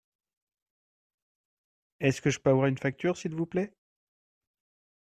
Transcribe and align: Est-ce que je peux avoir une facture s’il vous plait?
Est-ce 1.99 2.21
que 2.21 2.31
je 2.31 2.39
peux 2.39 2.49
avoir 2.49 2.65
une 2.65 2.77
facture 2.79 3.17
s’il 3.17 3.35
vous 3.35 3.45
plait? 3.45 3.71